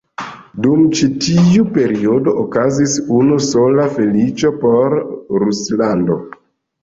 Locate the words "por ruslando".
4.63-6.19